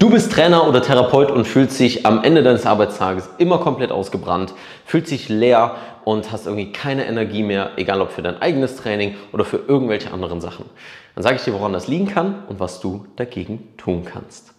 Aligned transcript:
Du 0.00 0.10
bist 0.10 0.30
Trainer 0.30 0.68
oder 0.68 0.80
Therapeut 0.80 1.32
und 1.32 1.44
fühlst 1.44 1.80
dich 1.80 2.06
am 2.06 2.22
Ende 2.22 2.44
deines 2.44 2.66
Arbeitstages 2.66 3.30
immer 3.38 3.58
komplett 3.58 3.90
ausgebrannt, 3.90 4.54
fühlst 4.84 5.10
dich 5.10 5.28
leer 5.28 5.74
und 6.04 6.30
hast 6.30 6.46
irgendwie 6.46 6.70
keine 6.70 7.04
Energie 7.04 7.42
mehr, 7.42 7.72
egal 7.74 8.00
ob 8.00 8.12
für 8.12 8.22
dein 8.22 8.40
eigenes 8.40 8.76
Training 8.76 9.16
oder 9.32 9.44
für 9.44 9.56
irgendwelche 9.56 10.12
anderen 10.12 10.40
Sachen. 10.40 10.66
Dann 11.16 11.24
sage 11.24 11.34
ich 11.34 11.42
dir, 11.42 11.52
woran 11.52 11.72
das 11.72 11.88
liegen 11.88 12.06
kann 12.06 12.44
und 12.46 12.60
was 12.60 12.78
du 12.78 13.06
dagegen 13.16 13.70
tun 13.76 14.04
kannst. 14.04 14.54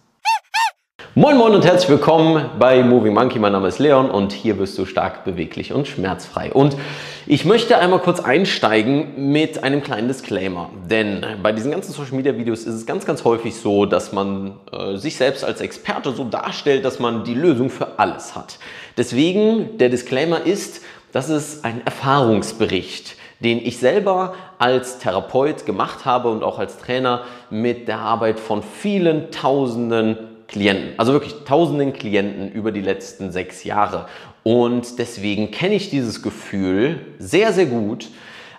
Moin 1.20 1.36
Moin 1.36 1.54
und 1.54 1.66
herzlich 1.66 1.90
willkommen 1.90 2.48
bei 2.58 2.82
Moving 2.82 3.12
Monkey. 3.12 3.38
Mein 3.38 3.52
Name 3.52 3.68
ist 3.68 3.78
Leon 3.78 4.10
und 4.10 4.32
hier 4.32 4.58
wirst 4.58 4.78
du 4.78 4.86
stark, 4.86 5.22
beweglich 5.26 5.74
und 5.74 5.86
schmerzfrei. 5.86 6.50
Und 6.50 6.78
ich 7.26 7.44
möchte 7.44 7.76
einmal 7.76 7.98
kurz 7.98 8.20
einsteigen 8.20 9.30
mit 9.30 9.62
einem 9.62 9.82
kleinen 9.82 10.08
Disclaimer. 10.08 10.70
Denn 10.88 11.22
bei 11.42 11.52
diesen 11.52 11.72
ganzen 11.72 11.92
Social 11.92 12.16
Media 12.16 12.38
Videos 12.38 12.60
ist 12.60 12.72
es 12.72 12.86
ganz, 12.86 13.04
ganz 13.04 13.22
häufig 13.22 13.54
so, 13.54 13.84
dass 13.84 14.12
man 14.12 14.52
äh, 14.72 14.96
sich 14.96 15.18
selbst 15.18 15.44
als 15.44 15.60
Experte 15.60 16.12
so 16.12 16.24
darstellt, 16.24 16.86
dass 16.86 17.00
man 17.00 17.22
die 17.22 17.34
Lösung 17.34 17.68
für 17.68 17.98
alles 17.98 18.34
hat. 18.34 18.58
Deswegen 18.96 19.76
der 19.76 19.90
Disclaimer 19.90 20.46
ist, 20.46 20.80
das 21.12 21.28
ist 21.28 21.66
ein 21.66 21.82
Erfahrungsbericht 21.84 23.16
den 23.42 23.58
ich 23.58 23.78
selber 23.78 24.34
als 24.58 24.98
Therapeut 24.98 25.64
gemacht 25.64 26.04
habe 26.04 26.28
und 26.28 26.42
auch 26.42 26.58
als 26.58 26.76
Trainer 26.76 27.22
mit 27.48 27.88
der 27.88 27.98
Arbeit 27.98 28.38
von 28.38 28.62
vielen 28.62 29.30
tausenden 29.30 30.18
Klienten, 30.50 30.94
also 30.96 31.12
wirklich 31.12 31.34
tausenden 31.44 31.92
Klienten 31.92 32.50
über 32.50 32.72
die 32.72 32.80
letzten 32.80 33.30
sechs 33.30 33.62
Jahre. 33.62 34.06
Und 34.42 34.98
deswegen 34.98 35.52
kenne 35.52 35.76
ich 35.76 35.90
dieses 35.90 36.22
Gefühl 36.22 37.00
sehr, 37.18 37.52
sehr 37.52 37.66
gut, 37.66 38.08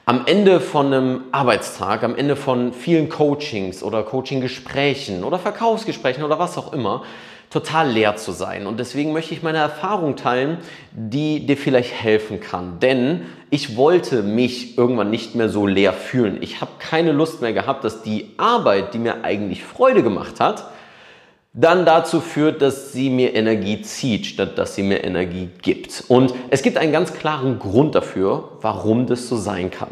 am 0.06 0.26
Ende 0.26 0.62
von 0.62 0.88
einem 0.88 1.24
Arbeitstag, 1.32 2.04
am 2.04 2.16
Ende 2.16 2.36
von 2.36 2.74
vielen 2.74 3.10
Coachings 3.10 3.84
oder 3.84 4.04
Coaching-Gesprächen 4.04 5.24
oder 5.24 5.38
Verkaufsgesprächen 5.38 6.24
oder 6.24 6.40
was 6.40 6.58
auch 6.58 6.74
immer, 6.74 7.04
total 7.50 7.92
leer 7.92 8.16
zu 8.16 8.32
sein. 8.32 8.68
Und 8.68 8.80
deswegen 8.80 9.12
möchte 9.12 9.34
ich 9.34 9.44
meine 9.44 9.58
Erfahrung 9.58 10.16
teilen, 10.16 10.60
die 10.94 11.46
dir 11.46 11.58
vielleicht 11.58 11.94
helfen 11.94 12.40
kann. 12.40 12.80
Denn 12.80 13.24
ich 13.50 13.76
wollte 13.76 14.24
mich 14.24 14.78
irgendwann 14.78 15.12
nicht 15.12 15.36
mehr 15.36 15.50
so 15.50 15.68
leer 15.68 15.92
fühlen. 15.92 16.38
Ich 16.42 16.62
habe 16.62 16.72
keine 16.80 17.12
Lust 17.12 17.42
mehr 17.42 17.52
gehabt, 17.52 17.84
dass 17.84 18.02
die 18.02 18.32
Arbeit, 18.38 18.94
die 18.94 19.00
mir 19.00 19.26
eigentlich 19.26 19.64
Freude 19.66 20.02
gemacht 20.02 20.40
hat, 20.40 20.72
dann 21.54 21.86
dazu 21.86 22.22
führt, 22.22 22.62
dass 22.62 22.94
sie 22.94 23.10
mir 23.10 23.36
Energie 23.36 23.82
zieht, 23.82 24.26
statt 24.26 24.58
dass 24.58 24.76
sie 24.76 24.84
mir 24.84 25.04
Energie 25.04 25.50
gibt. 25.62 26.06
Und 26.08 26.34
es 26.50 26.62
gibt 26.62 26.78
einen 26.78 26.94
ganz 26.94 27.14
klaren 27.14 27.60
Grund 27.60 27.96
dafür, 27.96 28.58
warum 28.62 29.06
das 29.06 29.28
so 29.28 29.36
sein 29.36 29.70
kann. 29.70 29.90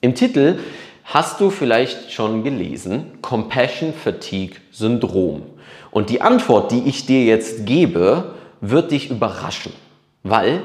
Im 0.00 0.14
Titel 0.14 0.58
hast 1.04 1.40
du 1.40 1.50
vielleicht 1.50 2.12
schon 2.12 2.44
gelesen, 2.44 3.18
Compassion 3.20 3.92
Fatigue 3.92 4.56
Syndrom. 4.70 5.42
Und 5.90 6.08
die 6.08 6.22
Antwort, 6.22 6.72
die 6.72 6.84
ich 6.86 7.04
dir 7.04 7.24
jetzt 7.24 7.66
gebe, 7.66 8.34
wird 8.62 8.90
dich 8.92 9.10
überraschen, 9.10 9.72
weil 10.22 10.62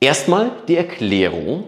erstmal 0.00 0.52
die 0.68 0.76
Erklärung 0.76 1.64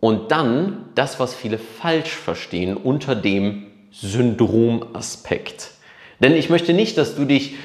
und 0.00 0.30
dann 0.30 0.84
das, 0.94 1.18
was 1.18 1.34
viele 1.34 1.58
falsch 1.58 2.10
verstehen 2.10 2.76
unter 2.76 3.14
dem 3.14 3.66
Syndromaspekt. 3.90 5.77
Denn 6.20 6.34
ich 6.34 6.50
möchte 6.50 6.72
nicht, 6.72 6.98
dass 6.98 7.14
du 7.14 7.24
dich 7.24 7.56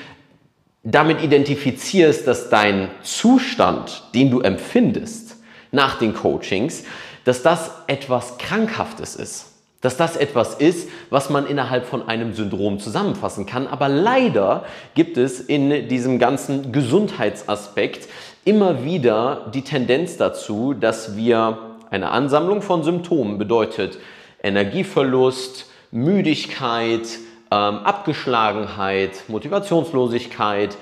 damit 0.83 1.23
identifizierst, 1.23 2.27
dass 2.27 2.49
dein 2.49 2.89
Zustand, 3.01 4.03
den 4.13 4.29
du 4.29 4.41
empfindest 4.41 5.37
nach 5.71 5.97
den 5.97 6.13
Coachings, 6.13 6.83
dass 7.23 7.41
das 7.41 7.71
etwas 7.87 8.37
Krankhaftes 8.37 9.15
ist. 9.15 9.49
Dass 9.81 9.97
das 9.97 10.15
etwas 10.15 10.55
ist, 10.55 10.89
was 11.09 11.29
man 11.29 11.45
innerhalb 11.45 11.85
von 11.85 12.07
einem 12.07 12.33
Syndrom 12.33 12.79
zusammenfassen 12.79 13.45
kann. 13.45 13.67
Aber 13.67 13.89
leider 13.89 14.65
gibt 14.93 15.17
es 15.17 15.39
in 15.41 15.89
diesem 15.89 16.19
ganzen 16.19 16.71
Gesundheitsaspekt 16.71 18.07
immer 18.45 18.85
wieder 18.85 19.51
die 19.53 19.63
Tendenz 19.63 20.17
dazu, 20.17 20.73
dass 20.73 21.17
wir 21.17 21.57
eine 21.89 22.11
Ansammlung 22.11 22.61
von 22.61 22.83
Symptomen 22.83 23.37
bedeutet 23.37 23.99
Energieverlust, 24.41 25.69
Müdigkeit, 25.91 27.07
ähm, 27.53 27.79
Abgeschlagenheit, 27.83 29.23
Motivationslosigkeit, 29.27 30.75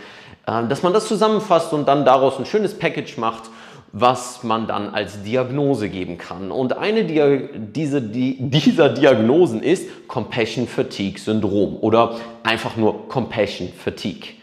äh, 0.48 0.68
dass 0.68 0.84
man 0.84 0.94
das 0.94 1.08
zusammenfasst 1.08 1.74
und 1.74 1.88
dann 1.88 2.06
daraus 2.06 2.40
ein 2.40 2.46
schönes 2.46 2.78
Package 2.78 3.18
macht, 3.18 3.50
was 3.92 4.44
man 4.44 4.68
dann 4.68 4.94
als 4.94 5.22
Diagnose 5.22 5.90
geben 5.90 6.18
kann. 6.18 6.50
Und 6.50 6.78
eine 6.78 7.04
Dia 7.04 7.40
diese, 7.56 8.02
die, 8.02 8.38
dieser 8.40 8.88
Diagnosen 8.88 9.62
ist 9.62 10.08
Compassion 10.08 10.66
Fatigue 10.68 11.20
Syndrom 11.20 11.78
oder 11.82 12.16
einfach 12.44 12.78
nur 12.78 13.10
Compassion 13.10 13.70
Fatigue. 13.78 14.36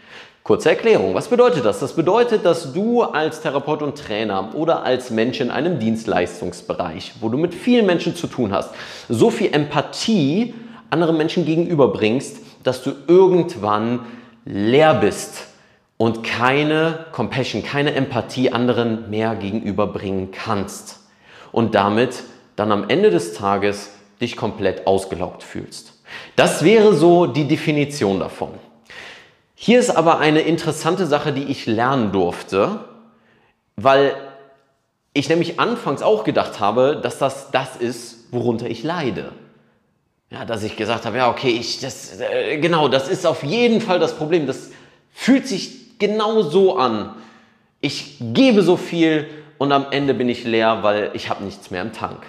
Kurze 0.43 0.71
Erklärung, 0.71 1.15
was 1.15 1.29
bedeutet 1.29 1.65
das? 1.65 1.79
Das 1.79 1.95
bedeutet, 1.95 2.45
dass 2.45 2.73
du 2.73 3.03
als 3.03 3.43
Therapeut 3.43 3.83
und 3.83 3.99
Trainer 3.99 4.55
oder 4.55 4.83
als 4.83 5.11
Mensch 5.11 5.41
in 5.41 5.51
einem 5.51 5.79
Dienstleistungsbereich, 5.79 7.15
wo 7.21 7.29
du 7.29 7.37
mit 7.37 7.55
vielen 7.55 7.85
Menschen 7.85 8.17
zu 8.17 8.27
tun 8.27 8.53
hast, 8.53 8.71
so 9.11 9.29
viel 9.29 9.53
Empathie 9.53 10.55
anderen 10.91 11.17
Menschen 11.17 11.45
gegenüberbringst, 11.45 12.39
dass 12.65 12.83
du 12.83 12.93
irgendwann 13.07 14.01
leer 14.45 14.95
bist 14.95 15.47
und 15.97 16.23
keine 16.23 17.07
Compassion, 17.13 17.63
keine 17.63 17.95
Empathie 17.95 18.51
anderen 18.53 19.11
mehr 19.11 19.35
gegenüberbringen 19.37 20.31
kannst 20.31 21.01
und 21.53 21.75
damit 21.75 22.23
dann 22.57 22.73
am 22.73 22.89
Ende 22.89 23.11
des 23.11 23.35
Tages 23.35 23.91
dich 24.21 24.37
komplett 24.37 24.87
ausgelaugt 24.87 25.43
fühlst. 25.43 25.95
Das 26.37 26.65
wäre 26.65 26.95
so 26.95 27.27
die 27.27 27.47
Definition 27.47 28.21
davon. 28.21 28.51
Hier 29.55 29.81
ist 29.81 29.91
aber 29.91 30.19
eine 30.19 30.41
interessante 30.41 31.07
Sache, 31.07 31.33
die 31.33 31.45
ich 31.45 31.67
lernen 31.67 32.13
durfte, 32.13 32.85
weil 33.77 34.15
ich 35.13 35.29
nämlich 35.29 35.59
anfangs 35.59 36.03
auch 36.03 36.25
gedacht 36.25 36.61
habe, 36.61 37.01
dass 37.03 37.19
das 37.19 37.51
das 37.51 37.77
ist, 37.77 38.33
worunter 38.33 38.69
ich 38.69 38.85
leide. 38.85 39.33
Ja, 40.31 40.45
dass 40.45 40.63
ich 40.63 40.77
gesagt 40.77 41.07
habe, 41.07 41.17
ja, 41.17 41.31
okay, 41.31 41.49
ich, 41.49 41.81
das, 41.81 42.21
äh, 42.21 42.59
genau, 42.59 42.89
das 42.89 43.09
ist 43.09 43.27
auf 43.27 43.43
jeden 43.43 43.81
Fall 43.81 43.99
das 43.99 44.15
Problem. 44.17 44.47
Das 44.47 44.71
fühlt 45.13 45.49
sich 45.49 45.99
genau 45.99 46.43
so 46.43 46.77
an. 46.77 47.15
Ich 47.81 48.17
gebe 48.21 48.63
so 48.63 48.77
viel 48.77 49.27
und 49.57 49.73
am 49.73 49.87
Ende 49.91 50.13
bin 50.13 50.29
ich 50.29 50.45
leer, 50.45 50.83
weil 50.83 51.11
ich 51.15 51.31
habe 51.31 51.45
nichts 51.45 51.71
mehr 51.71 51.81
im 51.81 51.93
Tank. 51.93 52.27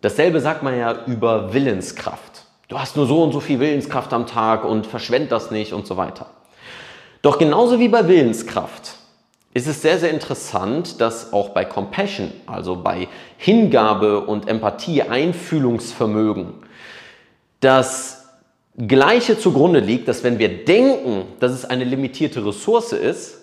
Dasselbe 0.00 0.40
sagt 0.40 0.62
man 0.62 0.76
ja 0.76 1.04
über 1.06 1.54
Willenskraft. 1.54 2.44
Du 2.68 2.78
hast 2.78 2.96
nur 2.96 3.06
so 3.06 3.22
und 3.22 3.32
so 3.32 3.40
viel 3.40 3.60
Willenskraft 3.60 4.12
am 4.12 4.26
Tag 4.26 4.64
und 4.64 4.86
verschwend 4.86 5.30
das 5.30 5.50
nicht 5.50 5.72
und 5.72 5.86
so 5.86 5.96
weiter. 5.96 6.26
Doch 7.22 7.38
genauso 7.38 7.78
wie 7.78 7.88
bei 7.88 8.06
Willenskraft 8.08 8.96
ist 9.54 9.68
es 9.68 9.82
sehr, 9.82 9.98
sehr 9.98 10.10
interessant, 10.10 11.00
dass 11.00 11.32
auch 11.32 11.50
bei 11.50 11.64
Compassion, 11.64 12.32
also 12.46 12.76
bei 12.76 13.08
Hingabe 13.38 14.20
und 14.20 14.48
Empathie, 14.48 15.02
Einfühlungsvermögen, 15.02 16.63
das 17.64 18.28
Gleiche 18.76 19.38
zugrunde 19.38 19.80
liegt, 19.80 20.08
dass 20.08 20.22
wenn 20.22 20.38
wir 20.38 20.64
denken, 20.64 21.26
dass 21.40 21.52
es 21.52 21.64
eine 21.64 21.84
limitierte 21.84 22.44
Ressource 22.44 22.92
ist, 22.92 23.38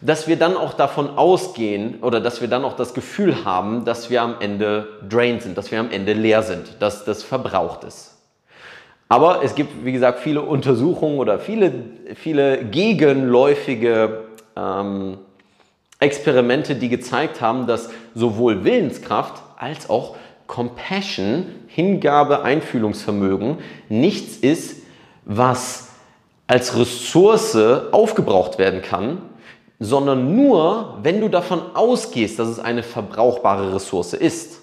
dass 0.00 0.28
wir 0.28 0.36
dann 0.36 0.56
auch 0.56 0.74
davon 0.74 1.16
ausgehen 1.16 2.00
oder 2.02 2.20
dass 2.20 2.40
wir 2.40 2.48
dann 2.48 2.64
auch 2.64 2.76
das 2.76 2.92
Gefühl 2.92 3.44
haben, 3.44 3.84
dass 3.84 4.10
wir 4.10 4.20
am 4.20 4.36
Ende 4.40 4.86
drained 5.08 5.42
sind, 5.42 5.56
dass 5.56 5.70
wir 5.70 5.80
am 5.80 5.90
Ende 5.90 6.12
leer 6.12 6.42
sind, 6.42 6.76
dass 6.80 7.04
das 7.04 7.22
verbraucht 7.22 7.84
ist. 7.84 8.10
Aber 9.08 9.42
es 9.42 9.54
gibt, 9.54 9.84
wie 9.84 9.92
gesagt, 9.92 10.18
viele 10.18 10.42
Untersuchungen 10.42 11.18
oder 11.18 11.38
viele, 11.38 11.72
viele 12.16 12.64
gegenläufige 12.64 14.24
ähm, 14.56 15.18
Experimente, 16.00 16.74
die 16.74 16.88
gezeigt 16.88 17.40
haben, 17.40 17.66
dass 17.66 17.90
sowohl 18.14 18.64
Willenskraft 18.64 19.42
als 19.56 19.88
auch 19.88 20.16
Compassion, 20.46 21.46
Hingabe, 21.74 22.44
Einfühlungsvermögen, 22.44 23.58
nichts 23.88 24.36
ist, 24.36 24.82
was 25.24 25.88
als 26.46 26.78
Ressource 26.78 27.56
aufgebraucht 27.90 28.58
werden 28.58 28.80
kann, 28.80 29.18
sondern 29.80 30.36
nur, 30.36 30.98
wenn 31.02 31.20
du 31.20 31.28
davon 31.28 31.60
ausgehst, 31.74 32.38
dass 32.38 32.46
es 32.46 32.60
eine 32.60 32.84
verbrauchbare 32.84 33.74
Ressource 33.74 34.12
ist. 34.12 34.60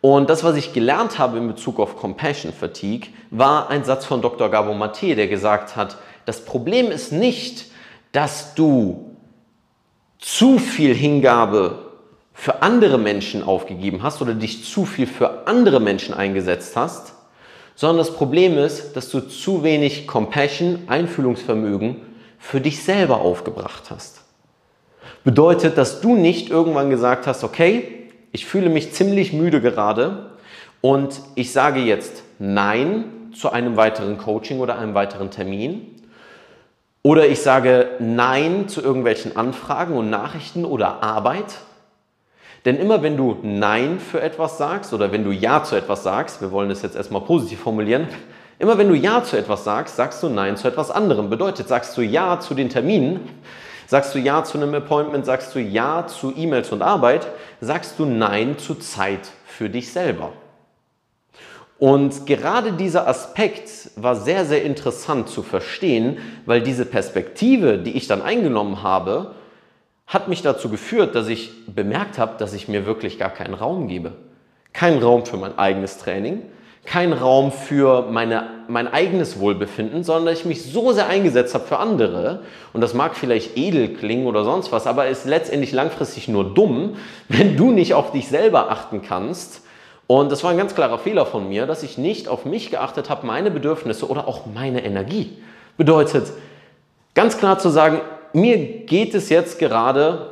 Und 0.00 0.30
das, 0.30 0.42
was 0.42 0.56
ich 0.56 0.72
gelernt 0.72 1.18
habe 1.18 1.36
in 1.36 1.48
Bezug 1.48 1.78
auf 1.78 1.96
Compassion 1.96 2.54
Fatigue, 2.54 3.10
war 3.30 3.68
ein 3.68 3.84
Satz 3.84 4.06
von 4.06 4.22
Dr. 4.22 4.48
Gabo 4.48 4.72
Mate, 4.72 5.16
der 5.16 5.28
gesagt 5.28 5.76
hat, 5.76 5.98
das 6.24 6.46
Problem 6.46 6.90
ist 6.90 7.12
nicht, 7.12 7.66
dass 8.12 8.54
du 8.54 9.16
zu 10.18 10.58
viel 10.58 10.94
Hingabe 10.94 11.85
für 12.36 12.62
andere 12.62 12.98
Menschen 12.98 13.42
aufgegeben 13.42 14.02
hast 14.02 14.20
oder 14.20 14.34
dich 14.34 14.62
zu 14.62 14.84
viel 14.84 15.06
für 15.06 15.48
andere 15.48 15.80
Menschen 15.80 16.14
eingesetzt 16.14 16.76
hast, 16.76 17.14
sondern 17.74 17.96
das 17.96 18.14
Problem 18.14 18.58
ist, 18.58 18.94
dass 18.94 19.10
du 19.10 19.20
zu 19.20 19.64
wenig 19.64 20.06
Compassion, 20.06 20.82
Einfühlungsvermögen 20.86 21.96
für 22.38 22.60
dich 22.60 22.84
selber 22.84 23.22
aufgebracht 23.22 23.84
hast. 23.88 24.20
Bedeutet, 25.24 25.78
dass 25.78 26.02
du 26.02 26.14
nicht 26.14 26.50
irgendwann 26.50 26.90
gesagt 26.90 27.26
hast, 27.26 27.42
okay, 27.42 28.10
ich 28.32 28.44
fühle 28.44 28.68
mich 28.68 28.92
ziemlich 28.92 29.32
müde 29.32 29.62
gerade 29.62 30.30
und 30.82 31.20
ich 31.36 31.52
sage 31.52 31.80
jetzt 31.80 32.22
Nein 32.38 33.30
zu 33.34 33.50
einem 33.50 33.76
weiteren 33.76 34.18
Coaching 34.18 34.60
oder 34.60 34.78
einem 34.78 34.94
weiteren 34.94 35.30
Termin. 35.30 36.02
Oder 37.02 37.26
ich 37.28 37.40
sage 37.40 37.88
Nein 37.98 38.68
zu 38.68 38.82
irgendwelchen 38.82 39.36
Anfragen 39.36 39.96
und 39.96 40.10
Nachrichten 40.10 40.66
oder 40.66 41.02
Arbeit. 41.02 41.54
Denn 42.66 42.78
immer 42.78 43.00
wenn 43.00 43.16
du 43.16 43.38
Nein 43.42 44.00
für 44.00 44.20
etwas 44.20 44.58
sagst 44.58 44.92
oder 44.92 45.12
wenn 45.12 45.22
du 45.22 45.30
Ja 45.30 45.62
zu 45.62 45.76
etwas 45.76 46.02
sagst, 46.02 46.40
wir 46.40 46.50
wollen 46.50 46.68
das 46.68 46.82
jetzt 46.82 46.96
erstmal 46.96 47.20
positiv 47.20 47.60
formulieren, 47.60 48.08
immer 48.58 48.76
wenn 48.76 48.88
du 48.88 48.96
Ja 48.96 49.22
zu 49.22 49.38
etwas 49.38 49.62
sagst, 49.62 49.94
sagst 49.94 50.20
du 50.24 50.28
Nein 50.28 50.56
zu 50.56 50.66
etwas 50.66 50.90
anderem. 50.90 51.30
Bedeutet, 51.30 51.68
sagst 51.68 51.96
du 51.96 52.02
Ja 52.02 52.40
zu 52.40 52.54
den 52.54 52.68
Terminen, 52.68 53.20
sagst 53.86 54.16
du 54.16 54.18
Ja 54.18 54.42
zu 54.42 54.58
einem 54.58 54.74
Appointment, 54.74 55.24
sagst 55.24 55.54
du 55.54 55.60
Ja 55.60 56.08
zu 56.08 56.34
E-Mails 56.36 56.72
und 56.72 56.82
Arbeit, 56.82 57.28
sagst 57.60 58.00
du 58.00 58.04
Nein 58.04 58.58
zu 58.58 58.74
Zeit 58.74 59.30
für 59.44 59.70
dich 59.70 59.92
selber. 59.92 60.32
Und 61.78 62.26
gerade 62.26 62.72
dieser 62.72 63.06
Aspekt 63.06 63.70
war 63.94 64.16
sehr, 64.16 64.44
sehr 64.44 64.64
interessant 64.64 65.28
zu 65.28 65.44
verstehen, 65.44 66.18
weil 66.46 66.62
diese 66.62 66.84
Perspektive, 66.84 67.78
die 67.78 67.92
ich 67.92 68.08
dann 68.08 68.22
eingenommen 68.22 68.82
habe, 68.82 69.36
hat 70.06 70.28
mich 70.28 70.42
dazu 70.42 70.68
geführt, 70.68 71.14
dass 71.14 71.28
ich 71.28 71.66
bemerkt 71.66 72.18
habe, 72.18 72.34
dass 72.38 72.52
ich 72.52 72.68
mir 72.68 72.86
wirklich 72.86 73.18
gar 73.18 73.30
keinen 73.30 73.54
Raum 73.54 73.88
gebe. 73.88 74.12
Keinen 74.72 75.02
Raum 75.02 75.26
für 75.26 75.36
mein 75.36 75.58
eigenes 75.58 75.98
Training, 75.98 76.42
keinen 76.84 77.12
Raum 77.12 77.50
für 77.50 78.02
meine, 78.02 78.48
mein 78.68 78.86
eigenes 78.86 79.40
Wohlbefinden, 79.40 80.04
sondern 80.04 80.32
ich 80.32 80.44
mich 80.44 80.62
so 80.62 80.92
sehr 80.92 81.08
eingesetzt 81.08 81.54
habe 81.54 81.64
für 81.64 81.78
andere. 81.78 82.42
Und 82.72 82.80
das 82.82 82.94
mag 82.94 83.16
vielleicht 83.16 83.56
edel 83.56 83.94
klingen 83.94 84.26
oder 84.26 84.44
sonst 84.44 84.70
was, 84.70 84.86
aber 84.86 85.08
ist 85.08 85.26
letztendlich 85.26 85.72
langfristig 85.72 86.28
nur 86.28 86.54
dumm, 86.54 86.96
wenn 87.28 87.56
du 87.56 87.72
nicht 87.72 87.94
auf 87.94 88.12
dich 88.12 88.28
selber 88.28 88.70
achten 88.70 89.02
kannst. 89.02 89.62
Und 90.06 90.30
das 90.30 90.44
war 90.44 90.52
ein 90.52 90.56
ganz 90.56 90.76
klarer 90.76 91.00
Fehler 91.00 91.26
von 91.26 91.48
mir, 91.48 91.66
dass 91.66 91.82
ich 91.82 91.98
nicht 91.98 92.28
auf 92.28 92.44
mich 92.44 92.70
geachtet 92.70 93.10
habe, 93.10 93.26
meine 93.26 93.50
Bedürfnisse 93.50 94.08
oder 94.08 94.28
auch 94.28 94.46
meine 94.46 94.84
Energie. 94.84 95.36
Bedeutet, 95.76 96.28
ganz 97.14 97.38
klar 97.38 97.58
zu 97.58 97.70
sagen, 97.70 98.00
mir 98.36 98.58
geht 98.58 99.14
es 99.14 99.30
jetzt 99.30 99.58
gerade 99.58 100.30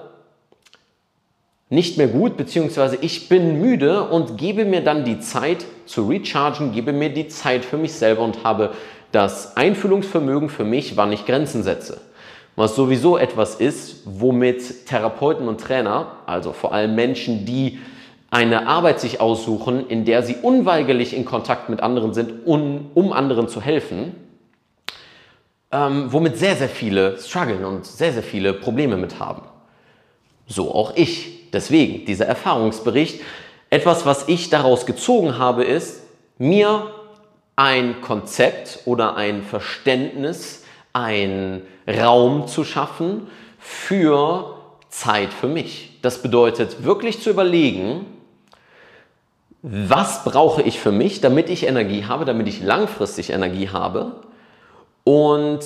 nicht 1.71 1.97
mehr 1.97 2.07
gut, 2.07 2.37
beziehungsweise 2.37 2.99
ich 3.01 3.29
bin 3.29 3.61
müde 3.61 4.05
und 4.05 4.37
gebe 4.37 4.65
mir 4.65 4.83
dann 4.83 5.05
die 5.05 5.21
Zeit 5.21 5.65
zu 5.87 6.07
rechargen, 6.07 6.73
gebe 6.73 6.93
mir 6.93 7.09
die 7.09 7.29
Zeit 7.29 7.65
für 7.65 7.79
mich 7.79 7.95
selber 7.95 8.23
und 8.23 8.45
habe 8.45 8.73
das 9.11 9.57
Einfühlungsvermögen 9.57 10.51
für 10.51 10.65
mich, 10.65 10.97
wann 10.97 11.13
ich 11.13 11.25
Grenzen 11.25 11.63
setze. 11.63 12.01
Was 12.57 12.77
sowieso 12.77 13.17
etwas 13.17 13.57
ist, 13.57 14.03
womit 14.05 14.87
Therapeuten 14.87 15.49
und 15.49 15.61
Trainer, 15.61 16.19
also 16.27 16.53
vor 16.53 16.73
allem 16.73 16.95
Menschen, 16.95 17.47
die 17.47 17.79
eine 18.31 18.67
Arbeit 18.67 19.01
sich 19.01 19.21
aussuchen, 19.21 19.89
in 19.89 20.05
der 20.05 20.23
sie 20.23 20.37
unweigerlich 20.43 21.17
in 21.17 21.25
Kontakt 21.25 21.71
mit 21.71 21.81
anderen 21.81 22.13
sind, 22.13 22.47
um, 22.47 22.91
um 22.95 23.13
anderen 23.13 23.49
zu 23.49 23.61
helfen, 23.61 24.15
ähm, 25.75 26.13
womit 26.13 26.39
sehr, 26.39 26.55
sehr 26.55 26.69
viele 26.69 27.19
strugglen 27.19 27.65
und 27.65 27.85
sehr, 27.85 28.13
sehr 28.13 28.23
viele 28.23 28.55
Probleme 28.55 28.97
mit 28.97 29.19
haben. 29.19 29.43
So 30.47 30.73
auch 30.73 30.93
ich. 30.95 31.51
Deswegen 31.53 32.07
dieser 32.07 32.27
Erfahrungsbericht. 32.27 33.21
Etwas, 33.71 34.07
was 34.07 34.29
ich 34.29 34.51
daraus 34.51 34.87
gezogen 34.87 35.37
habe, 35.37 35.65
ist, 35.65 36.03
mir 36.39 36.93
ein 37.57 38.01
Konzept 38.01 38.81
oder 38.85 39.17
ein 39.17 39.43
Verständnis, 39.43 40.63
ein 40.93 41.63
Raum 41.89 42.47
zu 42.47 42.63
schaffen 42.65 43.27
für 43.59 44.57
Zeit 44.91 45.33
für 45.33 45.49
mich. 45.49 45.99
Das 46.03 46.23
bedeutet 46.23 46.85
wirklich 46.85 47.21
zu 47.21 47.31
überlegen, 47.31 48.07
was 49.63 50.23
brauche 50.25 50.63
ich 50.63 50.79
für 50.79 50.93
mich, 50.93 51.21
damit 51.21 51.49
ich 51.49 51.67
Energie 51.67 52.05
habe, 52.05 52.25
damit 52.25 52.47
ich 52.47 52.63
langfristig 52.63 53.31
Energie 53.31 53.71
habe 53.71 54.25
und 55.05 55.61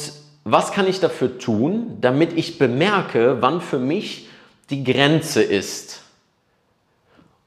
was 0.45 0.73
kann 0.73 0.87
ich 0.89 1.01
dafür 1.01 1.39
tun, 1.39 1.99
damit 2.01 2.37
ich 2.37 2.59
bemerke, 2.59 3.39
wann 3.41 3.61
für 3.61 3.79
mich 3.79 4.29
die 4.71 4.85
Grenze 4.85 5.43
ist. 5.43 6.03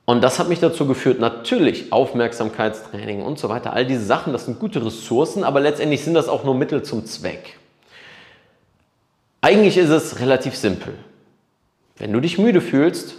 Und 0.06 0.24
das 0.24 0.40
hat 0.40 0.50
mich 0.50 0.60
dazu 0.60 0.88
geführt, 0.88 1.20
natürlich 1.20 1.92
Aufmerksamkeitstraining 1.92 3.22
und 3.22 3.40
so 3.40 3.50
weiter, 3.50 3.74
all 3.74 3.86
diese 3.86 4.04
Sachen, 4.04 4.34
das 4.34 4.46
sind 4.46 4.60
gute 4.60 4.84
Ressourcen, 4.86 5.44
aber 5.44 5.60
letztendlich 5.60 6.04
sind 6.04 6.16
das 6.16 6.28
auch 6.28 6.44
nur 6.44 6.56
Mittel 6.56 6.84
zum 6.84 7.06
Zweck. 7.06 7.58
Eigentlich 9.42 9.78
ist 9.78 9.90
es 9.90 10.20
relativ 10.20 10.56
simpel. 10.56 10.94
Wenn 11.98 12.14
du 12.14 12.20
dich 12.20 12.38
müde 12.38 12.62
fühlst, 12.62 13.16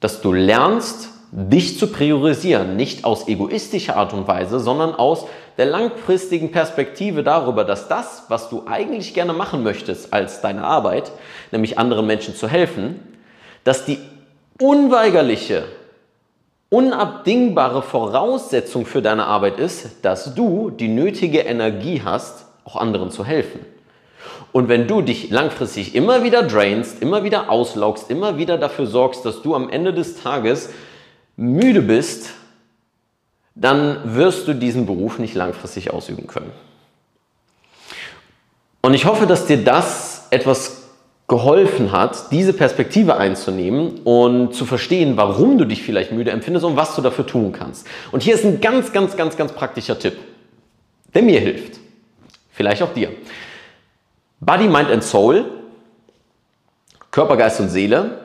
dass 0.00 0.20
du 0.20 0.32
lernst, 0.32 1.10
dich 1.36 1.78
zu 1.78 1.88
priorisieren, 1.88 2.76
nicht 2.76 3.04
aus 3.04 3.28
egoistischer 3.28 3.96
Art 3.96 4.14
und 4.14 4.26
Weise, 4.26 4.58
sondern 4.58 4.94
aus 4.94 5.26
der 5.58 5.66
langfristigen 5.66 6.50
Perspektive 6.50 7.22
darüber, 7.22 7.64
dass 7.64 7.88
das, 7.88 8.24
was 8.28 8.48
du 8.48 8.62
eigentlich 8.66 9.12
gerne 9.12 9.34
machen 9.34 9.62
möchtest 9.62 10.14
als 10.14 10.40
deine 10.40 10.64
Arbeit, 10.64 11.12
nämlich 11.52 11.78
anderen 11.78 12.06
Menschen 12.06 12.34
zu 12.34 12.48
helfen, 12.48 13.00
dass 13.64 13.84
die 13.84 13.98
unweigerliche, 14.58 15.64
unabdingbare 16.70 17.82
Voraussetzung 17.82 18.86
für 18.86 19.02
deine 19.02 19.26
Arbeit 19.26 19.58
ist, 19.58 20.04
dass 20.06 20.34
du 20.34 20.70
die 20.70 20.88
nötige 20.88 21.40
Energie 21.40 22.00
hast, 22.02 22.46
auch 22.64 22.76
anderen 22.76 23.10
zu 23.10 23.26
helfen. 23.26 23.60
Und 24.52 24.70
wenn 24.70 24.88
du 24.88 25.02
dich 25.02 25.28
langfristig 25.28 25.94
immer 25.94 26.22
wieder 26.22 26.42
drainst, 26.42 27.02
immer 27.02 27.24
wieder 27.24 27.50
auslaugst, 27.50 28.10
immer 28.10 28.38
wieder 28.38 28.56
dafür 28.56 28.86
sorgst, 28.86 29.26
dass 29.26 29.42
du 29.42 29.54
am 29.54 29.68
Ende 29.68 29.92
des 29.92 30.22
Tages 30.22 30.70
müde 31.36 31.82
bist, 31.82 32.30
dann 33.54 34.16
wirst 34.16 34.48
du 34.48 34.54
diesen 34.54 34.86
Beruf 34.86 35.18
nicht 35.18 35.34
langfristig 35.34 35.92
ausüben 35.92 36.26
können. 36.26 36.50
Und 38.82 38.94
ich 38.94 39.06
hoffe, 39.06 39.26
dass 39.26 39.46
dir 39.46 39.64
das 39.64 40.26
etwas 40.30 40.82
geholfen 41.28 41.90
hat, 41.90 42.30
diese 42.30 42.52
Perspektive 42.52 43.16
einzunehmen 43.16 44.00
und 44.04 44.54
zu 44.54 44.64
verstehen, 44.64 45.16
warum 45.16 45.58
du 45.58 45.64
dich 45.64 45.82
vielleicht 45.82 46.12
müde 46.12 46.30
empfindest 46.30 46.64
und 46.64 46.76
was 46.76 46.94
du 46.94 47.02
dafür 47.02 47.26
tun 47.26 47.52
kannst. 47.52 47.86
Und 48.12 48.22
hier 48.22 48.34
ist 48.34 48.44
ein 48.44 48.60
ganz, 48.60 48.92
ganz, 48.92 49.16
ganz, 49.16 49.36
ganz 49.36 49.52
praktischer 49.52 49.98
Tipp, 49.98 50.16
der 51.14 51.22
mir 51.22 51.40
hilft. 51.40 51.80
Vielleicht 52.52 52.82
auch 52.82 52.92
dir. 52.92 53.10
Body, 54.38 54.68
Mind 54.68 54.90
and 54.90 55.02
Soul, 55.02 55.46
Körper, 57.10 57.36
Geist 57.36 57.58
und 57.60 57.70
Seele 57.70 58.18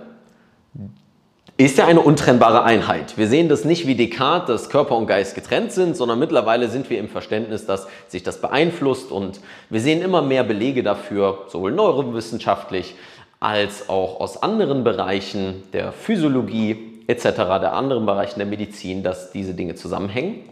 ist 1.65 1.77
ja 1.77 1.85
eine 1.85 1.99
untrennbare 1.99 2.63
Einheit. 2.63 3.17
Wir 3.17 3.27
sehen 3.27 3.49
das 3.49 3.65
nicht 3.65 3.85
wie 3.85 3.95
Descartes, 3.95 4.63
dass 4.63 4.69
Körper 4.69 4.95
und 4.95 5.07
Geist 5.07 5.35
getrennt 5.35 5.71
sind, 5.71 5.97
sondern 5.97 6.17
mittlerweile 6.17 6.69
sind 6.69 6.89
wir 6.89 6.97
im 6.97 7.09
Verständnis, 7.09 7.65
dass 7.65 7.87
sich 8.07 8.23
das 8.23 8.39
beeinflusst 8.39 9.11
und 9.11 9.41
wir 9.69 9.81
sehen 9.81 10.01
immer 10.01 10.21
mehr 10.21 10.43
Belege 10.43 10.81
dafür, 10.81 11.45
sowohl 11.49 11.71
neurowissenschaftlich 11.71 12.95
als 13.41 13.89
auch 13.89 14.19
aus 14.19 14.41
anderen 14.41 14.83
Bereichen 14.83 15.63
der 15.73 15.91
Physiologie 15.91 17.03
etc., 17.07 17.23
der 17.35 17.73
anderen 17.73 18.05
Bereichen 18.05 18.39
der 18.39 18.47
Medizin, 18.47 19.03
dass 19.03 19.31
diese 19.31 19.53
Dinge 19.53 19.75
zusammenhängen. 19.75 20.47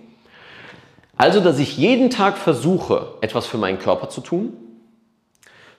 Also, 1.16 1.40
dass 1.40 1.60
ich 1.60 1.78
jeden 1.78 2.10
Tag 2.10 2.38
versuche, 2.38 3.14
etwas 3.22 3.46
für 3.46 3.58
meinen 3.58 3.80
Körper 3.80 4.10
zu 4.10 4.22
tun, 4.22 4.54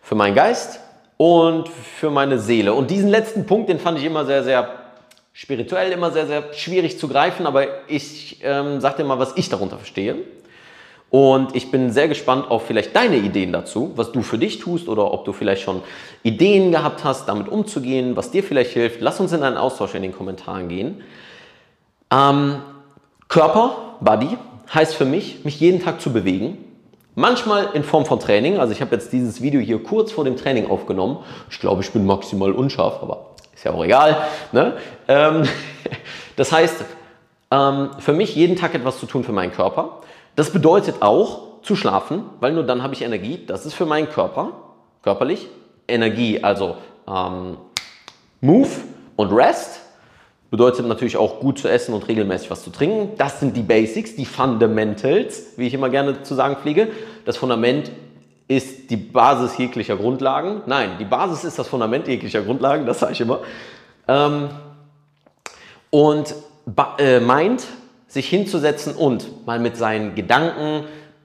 für 0.01 0.15
meinen 0.15 0.35
Geist 0.35 0.81
und 1.17 1.69
für 1.69 2.11
meine 2.11 2.39
Seele. 2.39 2.75
Und 2.75 2.91
diesen 2.91 3.11
letzten 3.11 3.45
Punkt, 3.45 3.69
den 3.69 3.79
fand 3.79 3.99
ich 3.99 4.05
immer 4.05 4.25
sehr, 4.25 4.45
sehr 4.45 4.69
spirituell 5.33 5.93
immer 5.93 6.11
sehr, 6.11 6.27
sehr 6.27 6.53
schwierig 6.53 6.99
zu 6.99 7.09
greifen, 7.09 7.47
aber 7.47 7.89
ich 7.89 8.39
ähm, 8.43 8.81
sage 8.81 8.99
dir 8.99 9.05
mal, 9.05 9.19
was 9.19 9.37
ich 9.37 9.49
darunter 9.49 9.77
verstehe. 9.77 10.17
Und 11.11 11.57
ich 11.57 11.73
bin 11.73 11.91
sehr 11.91 12.07
gespannt 12.07 12.51
auf 12.51 12.67
vielleicht 12.67 12.95
deine 12.95 13.17
Ideen 13.17 13.53
dazu, 13.53 13.93
was 13.97 14.13
du 14.13 14.23
für 14.23 14.39
dich 14.39 14.61
tust 14.61 14.89
oder 14.89 15.13
ob 15.13 15.25
du 15.25 15.33
vielleicht 15.33 15.63
schon 15.63 15.83
Ideen 16.23 16.71
gehabt 16.71 17.03
hast, 17.03 17.29
damit 17.29 17.49
umzugehen, 17.49 18.17
was 18.17 18.31
dir 18.31 18.45
vielleicht 18.45 18.73
hilft. 18.73 19.01
Lass 19.01 19.19
uns 19.19 19.33
in 19.33 19.43
einen 19.43 19.57
Austausch 19.57 19.95
in 19.97 20.03
den 20.03 20.13
Kommentaren 20.13 20.69
gehen. 20.69 21.03
Ähm, 22.13 22.61
Körper, 23.27 23.97
Body, 24.01 24.39
heißt 24.73 24.95
für 24.95 25.05
mich, 25.05 25.45
mich 25.45 25.59
jeden 25.59 25.83
Tag 25.83 26.01
zu 26.01 26.13
bewegen. 26.13 26.59
Manchmal 27.17 27.71
in 27.75 27.83
Form 27.83 28.07
von 28.07 28.21
Training. 28.21 28.59
Also 28.59 28.73
ich 28.73 28.81
habe 28.81 28.95
jetzt 28.95 29.13
dieses 29.13 29.43
Video 29.43 29.61
hier 29.61 29.83
kurz 29.83 30.13
vor 30.13 30.25
dem 30.25 30.37
Training 30.37 30.71
aufgenommen. 30.71 31.19
Ich 31.51 31.59
glaube, 31.59 31.83
ich 31.83 31.91
bin 31.91 32.07
maximal 32.07 32.53
unscharf, 32.53 33.03
aber 33.03 33.30
ist 33.61 33.64
ja 33.64 33.73
auch 33.73 33.85
egal. 33.85 34.17
Ne? 34.52 34.73
Ähm, 35.07 35.43
das 36.37 36.50
heißt, 36.50 36.83
ähm, 37.50 37.90
für 37.99 38.14
mich 38.14 38.35
jeden 38.35 38.57
Tag 38.57 38.75
etwas 38.75 38.99
zu 38.99 39.05
tun 39.05 39.23
für 39.23 39.33
meinen 39.33 39.52
Körper. 39.52 40.00
Das 40.35 40.50
bedeutet 40.50 41.02
auch 41.02 41.61
zu 41.61 41.76
schlafen, 41.76 42.25
weil 42.40 42.55
nur 42.55 42.64
dann 42.64 42.83
habe 42.83 42.95
ich 42.95 43.02
Energie. 43.02 43.45
Das 43.47 43.67
ist 43.67 43.75
für 43.75 43.85
meinen 43.85 44.09
Körper, 44.09 44.52
körperlich, 45.02 45.47
Energie, 45.87 46.43
also 46.43 46.76
ähm, 47.07 47.59
Move 48.40 48.71
und 49.17 49.31
Rest. 49.31 49.81
Bedeutet 50.50 50.87
natürlich 50.87 51.19
auch 51.19 51.38
gut 51.38 51.59
zu 51.59 51.69
essen 51.69 51.93
und 51.93 52.09
regelmäßig 52.09 52.50
was 52.50 52.64
zu 52.64 52.71
trinken. 52.71 53.11
Das 53.19 53.40
sind 53.40 53.59
die 53.59 53.62
Basics, 53.62 54.17
die 54.17 54.25
Fundamentals, 54.25 55.59
wie 55.59 55.67
ich 55.67 55.75
immer 55.75 55.90
gerne 55.90 56.23
zu 56.23 56.35
sagen 56.35 56.57
pflege. 56.57 56.88
Das 57.26 57.37
Fundament 57.37 57.90
ist 58.50 58.90
die 58.90 58.97
Basis 58.97 59.57
jeglicher 59.59 59.97
Grundlagen. 59.97 60.62
Nein, 60.66 60.97
die 60.99 61.04
Basis 61.04 61.45
ist 61.45 61.57
das 61.57 61.69
Fundament 61.69 62.09
jeglicher 62.09 62.42
Grundlagen, 62.42 62.85
das 62.85 62.99
sage 62.99 63.12
ich 63.12 63.21
immer. 63.21 63.38
Ähm, 64.09 64.49
und 65.90 66.35
äh, 66.99 67.21
meint, 67.21 67.64
sich 68.09 68.28
hinzusetzen 68.28 68.97
und 68.97 69.47
mal 69.47 69.61
mit 69.61 69.76
seinen 69.76 70.16
Gedanken 70.16 70.83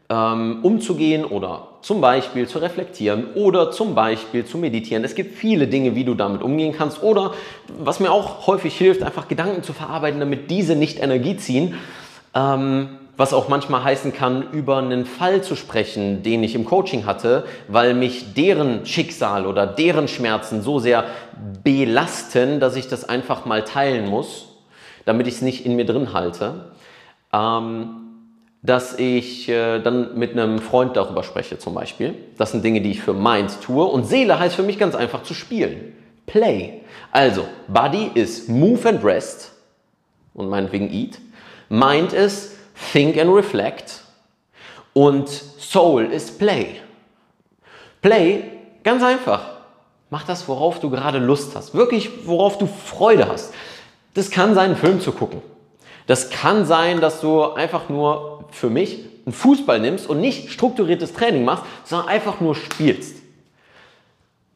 ähm, 0.08 0.60
umzugehen 0.62 1.26
oder 1.26 1.70
zum 1.82 2.00
Beispiel 2.00 2.48
zu 2.48 2.60
reflektieren 2.60 3.34
oder 3.34 3.72
zum 3.72 3.96
Beispiel 3.96 4.46
zu 4.46 4.60
meditieren. 4.60 5.04
Es 5.04 5.16
gibt 5.16 5.36
viele 5.36 5.66
Dinge, 5.66 5.96
wie 5.96 6.04
du 6.04 6.14
damit 6.14 6.44
umgehen 6.44 6.76
kannst 6.78 7.02
oder 7.02 7.34
was 7.80 8.00
mir 8.00 8.12
auch 8.12 8.46
häufig 8.46 8.78
hilft, 8.78 9.02
einfach 9.02 9.28
Gedanken 9.28 9.64
zu 9.64 9.74
verarbeiten, 9.74 10.20
damit 10.20 10.52
diese 10.52 10.76
nicht 10.76 11.00
Energie 11.00 11.38
ziehen. 11.38 11.74
Ähm, 12.36 13.00
was 13.18 13.34
auch 13.34 13.48
manchmal 13.48 13.84
heißen 13.84 14.14
kann, 14.14 14.52
über 14.52 14.78
einen 14.78 15.06
Fall 15.06 15.42
zu 15.42 15.56
sprechen, 15.56 16.24
den 16.24 16.44
ich 16.44 16.56
im 16.56 16.66
Coaching 16.66 17.06
hatte, 17.06 17.46
weil 17.68 17.94
mich 17.94 18.34
deren 18.34 18.86
Schicksal 18.86 19.46
oder 19.46 19.66
deren 19.66 20.08
Schmerzen 20.08 20.62
so 20.62 20.80
sehr 20.80 21.06
belasten, 21.64 22.60
dass 22.60 22.76
ich 22.76 22.88
das 22.88 23.08
einfach 23.08 23.46
mal 23.46 23.64
teilen 23.64 24.10
muss, 24.10 24.50
damit 25.06 25.28
ich 25.28 25.36
es 25.36 25.42
nicht 25.42 25.66
in 25.66 25.76
mir 25.76 25.86
drin 25.86 26.14
halte. 26.14 26.72
Ähm, 27.32 28.02
dass 28.66 28.98
ich 28.98 29.48
äh, 29.48 29.80
dann 29.80 30.18
mit 30.18 30.32
einem 30.32 30.60
Freund 30.60 30.98
darüber 30.98 31.24
spreche 31.24 31.60
zum 31.60 31.76
Beispiel. 31.76 32.16
Das 32.38 32.52
sind 32.52 32.64
Dinge, 32.66 32.82
die 32.82 32.92
ich 32.92 33.02
für 33.02 33.14
Mind 33.14 33.62
tue. 33.62 33.86
Und 33.86 34.06
Seele 34.06 34.40
heißt 34.40 34.56
für 34.56 34.64
mich 34.64 34.80
ganz 34.80 34.96
einfach 34.96 35.24
zu 35.24 35.34
spielen. 35.36 35.94
Play. 36.26 36.82
Also, 37.12 37.46
Body 37.68 38.10
ist 38.14 38.50
Move 38.50 38.90
and 38.90 39.04
Rest 39.04 39.54
und 40.34 40.50
meinetwegen 40.50 40.92
Eat. 40.92 41.20
Mind 41.70 42.14
ist 42.14 42.55
Think 42.92 43.18
and 43.18 43.34
Reflect. 43.34 44.02
Und 44.94 45.30
Soul 45.30 46.06
ist 46.06 46.40
Play. 46.40 46.82
Play, 48.02 48.44
ganz 48.84 49.04
einfach. 49.04 49.56
Mach 50.10 50.24
das, 50.24 50.48
worauf 50.48 50.80
du 50.80 50.90
gerade 50.90 51.18
Lust 51.18 51.56
hast. 51.56 51.74
Wirklich, 51.74 52.28
worauf 52.28 52.58
du 52.58 52.68
Freude 52.68 53.28
hast. 53.28 53.54
Das 54.14 54.30
kann 54.32 54.54
sein, 54.56 54.72
einen 54.72 54.78
Film 54.78 55.02
zu 55.02 55.12
gucken. 55.12 55.42
Das 56.08 56.30
kann 56.30 56.66
sein, 56.66 57.02
dass 57.02 57.20
du 57.20 57.44
einfach 57.44 57.90
nur 57.90 58.46
für 58.52 58.70
mich 58.70 59.00
einen 59.26 59.34
Fußball 59.34 59.80
nimmst 59.80 60.08
und 60.08 60.22
nicht 60.22 60.52
strukturiertes 60.52 61.14
Training 61.14 61.44
machst, 61.44 61.66
sondern 61.84 62.08
einfach 62.08 62.40
nur 62.40 62.56
spielst. 62.56 63.18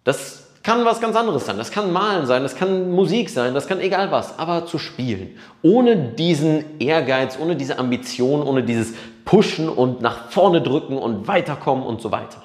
Das 0.04 0.39
kann 0.64 0.84
was 0.86 1.00
ganz 1.00 1.16
anderes 1.16 1.46
sein. 1.46 1.58
Das 1.58 1.72
kann 1.72 1.92
Malen 1.92 2.26
sein, 2.26 2.44
das 2.44 2.56
kann 2.56 2.92
Musik 2.92 3.30
sein, 3.30 3.54
das 3.54 3.68
kann 3.68 3.80
egal 3.80 4.12
was, 4.12 4.38
aber 4.38 4.66
zu 4.66 4.78
spielen. 4.78 5.38
Ohne 5.62 5.96
diesen 5.96 6.80
Ehrgeiz, 6.80 7.38
ohne 7.42 7.56
diese 7.56 7.80
Ambition, 7.80 8.42
ohne 8.42 8.64
dieses 8.64 8.94
Pushen 9.26 9.70
und 9.70 10.02
nach 10.02 10.30
vorne 10.30 10.62
drücken 10.62 10.98
und 10.98 11.28
weiterkommen 11.28 11.86
und 11.86 12.02
so 12.02 12.12
weiter. 12.12 12.44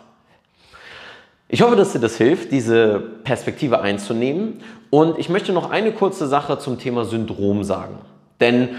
Ich 1.48 1.62
hoffe, 1.62 1.76
dass 1.76 1.92
dir 1.92 2.00
das 2.00 2.16
hilft, 2.16 2.52
diese 2.52 2.98
Perspektive 3.22 3.80
einzunehmen. 3.80 4.60
Und 4.90 5.18
ich 5.18 5.28
möchte 5.28 5.52
noch 5.52 5.70
eine 5.70 5.92
kurze 5.92 6.26
Sache 6.26 6.58
zum 6.58 6.78
Thema 6.78 7.04
Syndrom 7.04 7.64
sagen. 7.64 7.98
Denn 8.40 8.70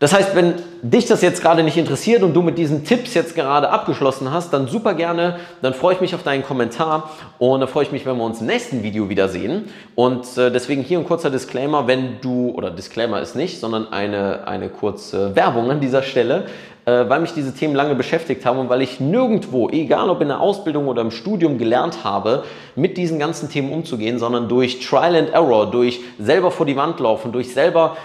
Das 0.00 0.14
heißt, 0.14 0.34
wenn 0.34 0.54
dich 0.80 1.04
das 1.04 1.20
jetzt 1.20 1.42
gerade 1.42 1.62
nicht 1.62 1.76
interessiert 1.76 2.22
und 2.22 2.32
du 2.32 2.40
mit 2.40 2.56
diesen 2.56 2.84
Tipps 2.84 3.12
jetzt 3.12 3.34
gerade 3.34 3.68
abgeschlossen 3.68 4.32
hast, 4.32 4.50
dann 4.50 4.66
super 4.66 4.94
gerne, 4.94 5.36
dann 5.60 5.74
freue 5.74 5.94
ich 5.94 6.00
mich 6.00 6.14
auf 6.14 6.22
deinen 6.22 6.42
Kommentar 6.42 7.10
und 7.38 7.60
dann 7.60 7.68
freue 7.68 7.84
ich 7.84 7.92
mich, 7.92 8.06
wenn 8.06 8.16
wir 8.16 8.24
uns 8.24 8.40
im 8.40 8.46
nächsten 8.46 8.82
Video 8.82 9.10
wiedersehen. 9.10 9.68
Und 9.96 10.38
äh, 10.38 10.50
deswegen 10.50 10.80
hier 10.80 10.98
ein 10.98 11.04
kurzer 11.04 11.28
Disclaimer, 11.28 11.86
wenn 11.86 12.18
du, 12.22 12.48
oder 12.48 12.70
Disclaimer 12.70 13.20
ist 13.20 13.36
nicht, 13.36 13.60
sondern 13.60 13.92
eine, 13.92 14.48
eine 14.48 14.70
kurze 14.70 15.36
Werbung 15.36 15.70
an 15.70 15.80
dieser 15.80 16.02
Stelle, 16.02 16.46
äh, 16.86 17.06
weil 17.10 17.20
mich 17.20 17.34
diese 17.34 17.54
Themen 17.54 17.74
lange 17.74 17.94
beschäftigt 17.94 18.46
haben 18.46 18.58
und 18.58 18.70
weil 18.70 18.80
ich 18.80 19.00
nirgendwo, 19.00 19.68
egal 19.68 20.08
ob 20.08 20.22
in 20.22 20.28
der 20.28 20.40
Ausbildung 20.40 20.88
oder 20.88 21.02
im 21.02 21.10
Studium, 21.10 21.58
gelernt 21.58 22.04
habe, 22.04 22.44
mit 22.74 22.96
diesen 22.96 23.18
ganzen 23.18 23.50
Themen 23.50 23.70
umzugehen, 23.70 24.18
sondern 24.18 24.48
durch 24.48 24.80
Trial 24.80 25.14
and 25.14 25.34
Error, 25.34 25.70
durch 25.70 26.00
selber 26.18 26.50
vor 26.50 26.64
die 26.64 26.76
Wand 26.76 27.00
laufen, 27.00 27.32
durch 27.32 27.52
selber 27.52 27.98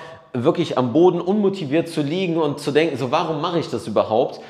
wirklich 0.43 0.77
am 0.77 0.93
Boden 0.93 1.21
unmotiviert 1.21 1.87
zu 1.87 2.01
liegen 2.01 2.37
und 2.37 2.59
zu 2.59 2.71
denken, 2.71 2.97
so 2.97 3.11
warum 3.11 3.41
mache 3.41 3.59
ich 3.59 3.69
das 3.69 3.87
überhaupt? 3.87 4.41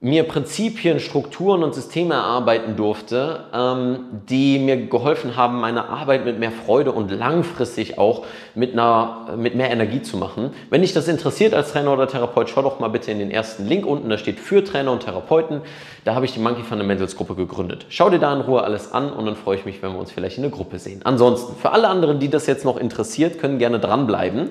mir 0.00 0.22
Prinzipien, 0.22 1.00
Strukturen 1.00 1.64
und 1.64 1.74
Systeme 1.74 2.14
erarbeiten 2.14 2.76
durfte, 2.76 3.46
ähm, 3.52 4.04
die 4.28 4.60
mir 4.60 4.86
geholfen 4.86 5.34
haben, 5.34 5.58
meine 5.60 5.88
Arbeit 5.88 6.24
mit 6.24 6.38
mehr 6.38 6.52
Freude 6.52 6.92
und 6.92 7.10
langfristig 7.10 7.98
auch 7.98 8.24
mit, 8.54 8.74
einer, 8.74 9.30
mit 9.36 9.56
mehr 9.56 9.72
Energie 9.72 10.00
zu 10.00 10.16
machen. 10.16 10.50
Wenn 10.70 10.82
dich 10.82 10.92
das 10.92 11.08
interessiert 11.08 11.52
als 11.52 11.72
Trainer 11.72 11.92
oder 11.92 12.06
Therapeut, 12.06 12.48
schau 12.48 12.62
doch 12.62 12.78
mal 12.78 12.88
bitte 12.88 13.10
in 13.10 13.18
den 13.18 13.32
ersten 13.32 13.66
Link 13.66 13.84
unten, 13.84 14.08
da 14.08 14.18
steht 14.18 14.38
für 14.38 14.62
Trainer 14.62 14.92
und 14.92 15.02
Therapeuten. 15.02 15.62
Da 16.04 16.14
habe 16.14 16.26
ich 16.26 16.32
die 16.32 16.40
Monkey 16.40 16.62
Fundamentals 16.62 17.16
Gruppe 17.16 17.34
gegründet. 17.34 17.86
Schau 17.88 18.08
dir 18.08 18.20
da 18.20 18.32
in 18.32 18.42
Ruhe 18.42 18.62
alles 18.62 18.92
an 18.92 19.12
und 19.12 19.26
dann 19.26 19.34
freue 19.34 19.56
ich 19.56 19.64
mich, 19.64 19.82
wenn 19.82 19.92
wir 19.92 19.98
uns 19.98 20.12
vielleicht 20.12 20.36
in 20.36 20.42
der 20.42 20.52
Gruppe 20.52 20.78
sehen. 20.78 21.00
Ansonsten, 21.02 21.56
für 21.56 21.72
alle 21.72 21.88
anderen, 21.88 22.20
die 22.20 22.30
das 22.30 22.46
jetzt 22.46 22.64
noch 22.64 22.76
interessiert, 22.76 23.40
können 23.40 23.58
gerne 23.58 23.80
dranbleiben. 23.80 24.50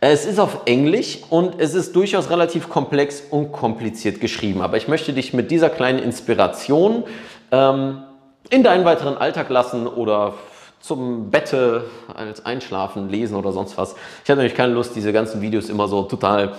Es 0.00 0.26
ist 0.26 0.38
auf 0.38 0.60
Englisch 0.66 1.18
und 1.28 1.60
es 1.60 1.74
ist 1.74 1.96
durchaus 1.96 2.30
relativ 2.30 2.68
komplex 2.68 3.22
und 3.30 3.50
kompliziert 3.50 4.20
geschrieben. 4.20 4.62
Aber 4.62 4.76
ich 4.76 4.86
möchte 4.86 5.12
dich 5.12 5.32
mit 5.32 5.50
dieser 5.50 5.70
kleinen 5.70 5.98
Inspiration 5.98 7.02
ähm, 7.50 8.02
in 8.50 8.62
deinen 8.62 8.84
weiteren 8.84 9.18
Alltag 9.18 9.48
lassen 9.50 9.88
oder 9.88 10.34
zum 10.80 11.30
Bette 11.30 11.84
als 12.14 12.46
Einschlafen, 12.46 13.08
Lesen 13.08 13.36
oder 13.36 13.50
sonst 13.50 13.76
was. 13.76 13.96
Ich 14.22 14.30
hatte 14.30 14.38
nämlich 14.38 14.54
keine 14.54 14.72
Lust, 14.72 14.94
diese 14.94 15.12
ganzen 15.12 15.40
Videos 15.40 15.68
immer 15.68 15.88
so 15.88 16.04
total, 16.04 16.54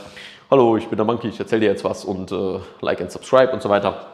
hallo, 0.51 0.75
ich 0.75 0.87
bin 0.87 0.97
der 0.97 1.05
Monkey, 1.05 1.29
ich 1.29 1.39
erzähle 1.39 1.61
dir 1.61 1.67
jetzt 1.67 1.85
was 1.85 2.03
und 2.03 2.33
äh, 2.33 2.59
like 2.81 2.99
and 2.99 3.09
subscribe 3.09 3.53
und 3.53 3.61
so 3.61 3.69
weiter. 3.69 4.07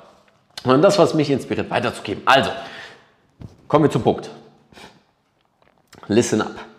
Und 0.64 0.84
das, 0.84 1.00
was 1.00 1.16
mich 1.16 1.32
inspiriert, 1.32 1.70
weiterzugeben. 1.72 2.22
Also, 2.26 2.52
kommen 3.68 3.86
wir 3.86 3.92
zum 3.92 4.04
Punkt. 4.04 4.30
Listen 6.08 6.42
up. 6.42 6.75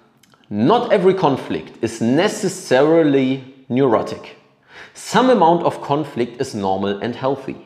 Not 0.48 0.92
every 0.92 1.14
conflict 1.14 1.82
is 1.82 2.00
necessarily 2.00 3.52
neurotic. 3.68 4.36
Some 4.94 5.28
amount 5.28 5.64
of 5.64 5.82
conflict 5.82 6.40
is 6.40 6.54
normal 6.54 7.00
and 7.00 7.16
healthy. 7.16 7.56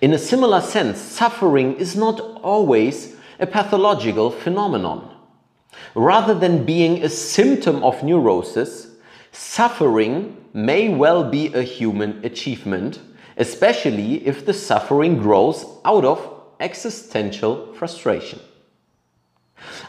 In 0.00 0.14
a 0.14 0.18
similar 0.18 0.62
sense, 0.62 0.98
suffering 0.98 1.76
is 1.76 1.94
not 1.94 2.18
always 2.42 3.16
a 3.38 3.46
pathological 3.46 4.30
phenomenon. 4.30 5.14
Rather 5.94 6.34
than 6.34 6.64
being 6.64 7.04
a 7.04 7.08
symptom 7.10 7.84
of 7.84 8.02
neurosis, 8.02 8.88
suffering 9.32 10.38
may 10.54 10.88
well 10.88 11.28
be 11.28 11.52
a 11.52 11.62
human 11.62 12.24
achievement, 12.24 13.00
especially 13.36 14.26
if 14.26 14.46
the 14.46 14.54
suffering 14.54 15.18
grows 15.18 15.66
out 15.84 16.06
of 16.06 16.42
existential 16.60 17.74
frustration. 17.74 18.40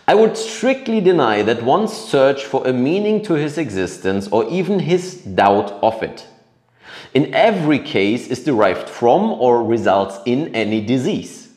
I 0.08 0.16
would 0.16 0.38
strictly 0.38 1.02
deny 1.02 1.42
that 1.44 1.64
one's 1.64 1.94
search 1.94 2.46
for 2.46 2.68
a 2.68 2.74
meaning 2.74 3.22
to 3.24 3.34
his 3.34 3.58
existence 3.58 4.28
or 4.28 4.50
even 4.50 4.80
his 4.80 5.16
doubt 5.16 5.72
of 5.82 6.02
it 6.04 6.28
in 7.14 7.34
every 7.34 7.80
case 7.80 8.28
is 8.28 8.44
derived 8.44 8.90
from 8.90 9.32
or 9.32 9.64
results 9.64 10.18
in 10.26 10.54
any 10.56 10.82
disease. 10.82 11.50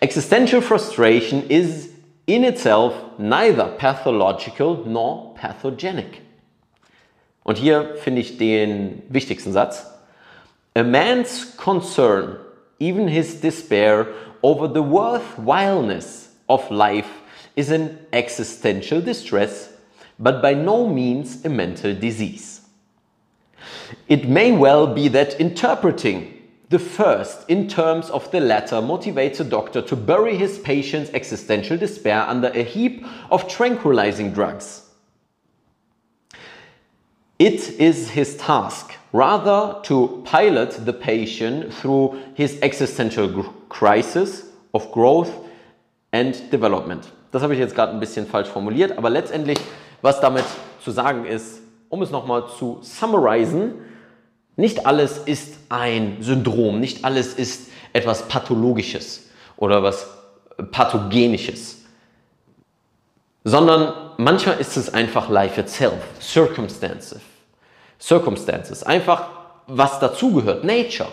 Existential 0.00 0.60
frustration 0.60 1.42
is 1.48 1.92
in 2.26 2.44
itself 2.44 2.94
neither 3.18 3.74
pathological 3.78 4.84
nor 4.84 5.34
pathogenic. 5.34 6.22
Und 7.44 7.58
hier 7.58 7.96
finde 7.96 8.20
ich 8.20 8.38
den 8.38 9.02
wichtigsten 9.08 9.52
Satz. 9.52 9.86
A 10.74 10.82
man's 10.82 11.56
concern, 11.56 12.38
even 12.78 13.08
his 13.08 13.40
despair 13.40 14.08
over 14.42 14.68
the 14.68 14.82
worthwhileness 14.82 16.28
of 16.48 16.70
life 16.70 17.22
is 17.56 17.70
an 17.70 17.98
existential 18.12 19.00
distress, 19.00 19.72
but 20.18 20.40
by 20.40 20.54
no 20.54 20.86
means 20.86 21.44
a 21.44 21.48
mental 21.48 21.94
disease. 21.94 22.60
It 24.08 24.28
may 24.28 24.52
well 24.52 24.86
be 24.86 25.08
that 25.08 25.40
interpreting 25.40 26.32
the 26.68 26.78
first 26.78 27.48
in 27.48 27.68
terms 27.68 28.10
of 28.10 28.30
the 28.30 28.40
latter 28.40 28.76
motivates 28.76 29.40
a 29.40 29.44
doctor 29.44 29.80
to 29.82 29.96
bury 29.96 30.36
his 30.36 30.58
patient's 30.58 31.10
existential 31.12 31.76
despair 31.76 32.22
under 32.22 32.48
a 32.48 32.62
heap 32.62 33.06
of 33.30 33.48
tranquilizing 33.48 34.32
drugs. 34.32 34.82
It 37.38 37.78
is 37.78 38.10
his 38.10 38.36
task 38.36 38.94
rather 39.12 39.80
to 39.84 40.22
pilot 40.24 40.84
the 40.84 40.92
patient 40.92 41.72
through 41.72 42.20
his 42.34 42.58
existential 42.62 43.44
crisis 43.68 44.46
of 44.74 44.90
growth 44.90 45.32
and 46.12 46.50
development. 46.50 47.10
Das 47.36 47.42
habe 47.42 47.52
ich 47.52 47.60
jetzt 47.60 47.74
gerade 47.74 47.92
ein 47.92 48.00
bisschen 48.00 48.26
falsch 48.26 48.48
formuliert, 48.48 48.96
aber 48.96 49.10
letztendlich, 49.10 49.58
was 50.00 50.20
damit 50.20 50.46
zu 50.82 50.90
sagen 50.90 51.26
ist, 51.26 51.60
um 51.90 52.00
es 52.00 52.10
nochmal 52.10 52.44
zu 52.58 52.78
summarizen, 52.80 53.74
nicht 54.56 54.86
alles 54.86 55.18
ist 55.18 55.58
ein 55.68 56.16
Syndrom, 56.20 56.80
nicht 56.80 57.04
alles 57.04 57.34
ist 57.34 57.68
etwas 57.92 58.22
Pathologisches 58.22 59.28
oder 59.58 59.82
was 59.82 60.08
Pathogenisches, 60.70 61.82
sondern 63.44 63.92
manchmal 64.16 64.58
ist 64.58 64.78
es 64.78 64.94
einfach 64.94 65.28
life 65.28 65.60
itself, 65.60 66.02
circumstances, 66.18 67.20
circumstances, 68.00 68.82
einfach 68.82 69.28
was 69.66 70.00
dazugehört, 70.00 70.64
nature. 70.64 71.10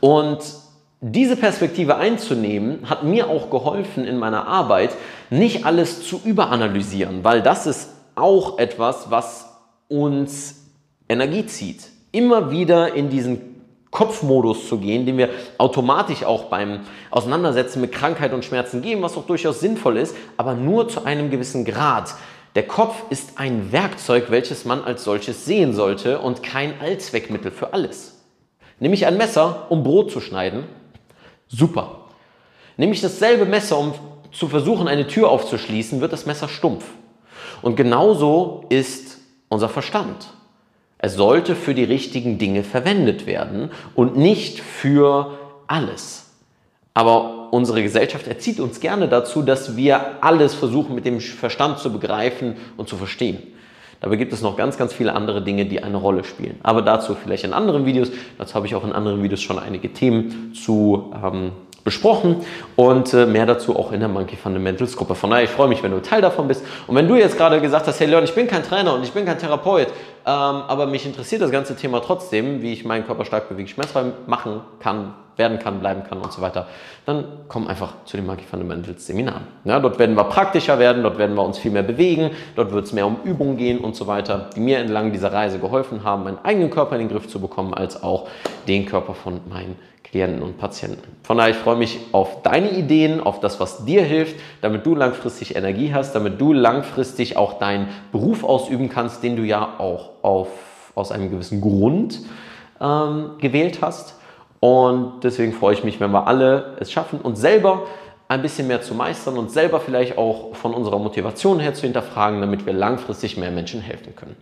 Und 0.00 0.40
diese 1.00 1.36
Perspektive 1.36 1.96
einzunehmen, 1.96 2.90
hat 2.90 3.04
mir 3.04 3.28
auch 3.28 3.48
geholfen 3.50 4.04
in 4.04 4.18
meiner 4.18 4.46
Arbeit, 4.46 4.90
nicht 5.30 5.64
alles 5.64 6.06
zu 6.06 6.20
überanalysieren, 6.24 7.24
weil 7.24 7.40
das 7.40 7.66
ist 7.66 7.90
auch 8.14 8.58
etwas, 8.58 9.10
was 9.10 9.46
uns 9.88 10.66
Energie 11.08 11.46
zieht. 11.46 11.88
Immer 12.12 12.50
wieder 12.50 12.94
in 12.94 13.08
diesen 13.08 13.50
Kopfmodus 13.90 14.68
zu 14.68 14.78
gehen, 14.78 15.06
den 15.06 15.16
wir 15.16 15.30
automatisch 15.58 16.22
auch 16.22 16.44
beim 16.44 16.80
Auseinandersetzen 17.10 17.80
mit 17.80 17.92
Krankheit 17.92 18.32
und 18.32 18.44
Schmerzen 18.44 18.82
geben, 18.82 19.02
was 19.02 19.16
auch 19.16 19.26
durchaus 19.26 19.60
sinnvoll 19.60 19.96
ist, 19.96 20.14
aber 20.36 20.54
nur 20.54 20.88
zu 20.88 21.04
einem 21.04 21.30
gewissen 21.30 21.64
Grad. 21.64 22.14
Der 22.54 22.66
Kopf 22.66 23.04
ist 23.10 23.32
ein 23.38 23.72
Werkzeug, 23.72 24.30
welches 24.30 24.64
man 24.64 24.84
als 24.84 25.04
solches 25.04 25.44
sehen 25.44 25.72
sollte 25.72 26.20
und 26.20 26.42
kein 26.42 26.80
Allzweckmittel 26.80 27.50
für 27.50 27.72
alles. 27.72 28.18
Nehme 28.78 28.94
ich 28.94 29.06
ein 29.06 29.16
Messer, 29.16 29.66
um 29.70 29.82
Brot 29.82 30.10
zu 30.10 30.20
schneiden? 30.20 30.64
Super. 31.50 32.06
Nehme 32.76 32.92
ich 32.92 33.00
dasselbe 33.00 33.44
Messer, 33.44 33.78
um 33.78 33.92
zu 34.32 34.48
versuchen, 34.48 34.88
eine 34.88 35.06
Tür 35.06 35.28
aufzuschließen, 35.28 36.00
wird 36.00 36.12
das 36.12 36.26
Messer 36.26 36.48
stumpf. 36.48 36.84
Und 37.62 37.76
genauso 37.76 38.64
ist 38.68 39.18
unser 39.48 39.68
Verstand. 39.68 40.28
Es 40.98 41.14
sollte 41.14 41.56
für 41.56 41.74
die 41.74 41.84
richtigen 41.84 42.38
Dinge 42.38 42.62
verwendet 42.62 43.26
werden 43.26 43.70
und 43.94 44.16
nicht 44.16 44.60
für 44.60 45.38
alles. 45.66 46.26
Aber 46.94 47.52
unsere 47.52 47.82
Gesellschaft 47.82 48.26
erzieht 48.26 48.60
uns 48.60 48.80
gerne 48.80 49.08
dazu, 49.08 49.42
dass 49.42 49.76
wir 49.76 50.22
alles 50.22 50.54
versuchen 50.54 50.94
mit 50.94 51.04
dem 51.04 51.20
Verstand 51.20 51.78
zu 51.78 51.92
begreifen 51.92 52.56
und 52.76 52.88
zu 52.88 52.96
verstehen. 52.96 53.42
Dabei 54.00 54.16
gibt 54.16 54.32
es 54.32 54.40
noch 54.40 54.56
ganz, 54.56 54.78
ganz 54.78 54.92
viele 54.92 55.14
andere 55.14 55.42
Dinge, 55.42 55.66
die 55.66 55.82
eine 55.82 55.98
Rolle 55.98 56.24
spielen. 56.24 56.58
Aber 56.62 56.82
dazu 56.82 57.14
vielleicht 57.14 57.44
in 57.44 57.52
anderen 57.52 57.84
Videos. 57.84 58.10
Dazu 58.38 58.54
habe 58.54 58.66
ich 58.66 58.74
auch 58.74 58.84
in 58.84 58.92
anderen 58.92 59.22
Videos 59.22 59.42
schon 59.42 59.58
einige 59.58 59.92
Themen 59.92 60.52
zu 60.54 61.12
ähm, 61.22 61.52
besprochen 61.84 62.36
und 62.76 63.12
äh, 63.14 63.26
mehr 63.26 63.46
dazu 63.46 63.76
auch 63.76 63.92
in 63.92 64.00
der 64.00 64.08
Monkey 64.08 64.36
Fundamentals 64.36 64.96
Gruppe. 64.96 65.14
Von 65.14 65.30
daher, 65.30 65.44
ich 65.44 65.50
freue 65.50 65.68
mich, 65.68 65.82
wenn 65.82 65.92
du 65.92 66.00
Teil 66.00 66.20
davon 66.20 66.48
bist. 66.48 66.64
Und 66.86 66.94
wenn 66.96 67.08
du 67.08 67.16
jetzt 67.16 67.36
gerade 67.36 67.60
gesagt 67.60 67.86
hast, 67.86 68.00
hey 68.00 68.06
Leon, 68.06 68.24
ich 68.24 68.34
bin 68.34 68.46
kein 68.46 68.62
Trainer 68.62 68.94
und 68.94 69.02
ich 69.02 69.12
bin 69.12 69.24
kein 69.24 69.38
Therapeut, 69.38 69.88
ähm, 69.88 69.92
aber 70.26 70.86
mich 70.86 71.06
interessiert 71.06 71.42
das 71.42 71.50
ganze 71.50 71.76
Thema 71.76 72.00
trotzdem, 72.00 72.62
wie 72.62 72.72
ich 72.72 72.84
meinen 72.84 73.06
Körper 73.06 73.24
stark 73.24 73.48
bewegt, 73.48 73.70
schmerzfrei 73.70 74.04
machen 74.26 74.60
kann, 74.80 75.14
werden 75.36 75.58
kann, 75.58 75.80
bleiben 75.80 76.02
kann 76.08 76.18
und 76.18 76.32
so 76.32 76.42
weiter, 76.42 76.68
dann 77.06 77.24
komm 77.48 77.66
einfach 77.66 77.94
zu 78.04 78.16
den 78.16 78.26
Monkey 78.26 78.44
Fundamentals 78.44 79.06
Seminaren. 79.06 79.46
Ja, 79.64 79.80
dort 79.80 79.98
werden 79.98 80.14
wir 80.14 80.24
praktischer 80.24 80.78
werden, 80.78 81.02
dort 81.02 81.18
werden 81.18 81.34
wir 81.34 81.42
uns 81.42 81.58
viel 81.58 81.70
mehr 81.70 81.82
bewegen, 81.82 82.30
dort 82.56 82.72
wird 82.72 82.84
es 82.84 82.92
mehr 82.92 83.06
um 83.06 83.16
Übungen 83.24 83.56
gehen 83.56 83.78
und 83.78 83.96
so 83.96 84.06
weiter, 84.06 84.50
die 84.54 84.60
mir 84.60 84.78
entlang 84.78 85.12
dieser 85.12 85.32
Reise 85.32 85.58
geholfen 85.58 86.04
haben, 86.04 86.24
meinen 86.24 86.38
eigenen 86.44 86.70
Körper 86.70 86.96
in 86.96 87.00
den 87.00 87.08
Griff 87.08 87.26
zu 87.26 87.40
bekommen, 87.40 87.72
als 87.72 88.02
auch 88.02 88.28
den 88.68 88.84
Körper 88.84 89.14
von 89.14 89.40
meinen 89.48 89.76
Klienten 90.10 90.42
und 90.42 90.58
Patienten. 90.58 91.16
Von 91.22 91.38
daher, 91.38 91.52
ich 91.52 91.56
freue 91.56 91.76
mich 91.76 92.00
auf 92.10 92.42
deine 92.42 92.70
Ideen, 92.72 93.20
auf 93.20 93.38
das, 93.38 93.60
was 93.60 93.84
dir 93.84 94.02
hilft, 94.02 94.36
damit 94.60 94.84
du 94.84 94.96
langfristig 94.96 95.54
Energie 95.54 95.94
hast, 95.94 96.14
damit 96.14 96.40
du 96.40 96.52
langfristig 96.52 97.36
auch 97.36 97.58
deinen 97.60 97.88
Beruf 98.10 98.42
ausüben 98.42 98.88
kannst, 98.88 99.22
den 99.22 99.36
du 99.36 99.42
ja 99.42 99.76
auch 99.78 100.10
auf, 100.22 100.48
aus 100.96 101.12
einem 101.12 101.30
gewissen 101.30 101.60
Grund 101.60 102.20
ähm, 102.80 103.32
gewählt 103.38 103.78
hast. 103.82 104.16
Und 104.58 105.22
deswegen 105.22 105.52
freue 105.52 105.74
ich 105.74 105.84
mich, 105.84 106.00
wenn 106.00 106.10
wir 106.10 106.26
alle 106.26 106.76
es 106.80 106.90
schaffen, 106.90 107.20
uns 107.20 107.40
selber 107.40 107.84
ein 108.26 108.42
bisschen 108.42 108.66
mehr 108.66 108.82
zu 108.82 108.94
meistern 108.94 109.38
und 109.38 109.50
selber 109.50 109.80
vielleicht 109.80 110.18
auch 110.18 110.54
von 110.54 110.74
unserer 110.74 110.98
Motivation 110.98 111.60
her 111.60 111.74
zu 111.74 111.82
hinterfragen, 111.82 112.40
damit 112.40 112.66
wir 112.66 112.72
langfristig 112.72 113.36
mehr 113.36 113.50
Menschen 113.50 113.80
helfen 113.80 114.14
können. 114.16 114.36